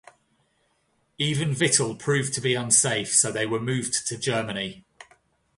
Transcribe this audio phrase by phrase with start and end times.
[1.19, 4.83] Even Vittel proved to be unsafe, so they were moved to Germany.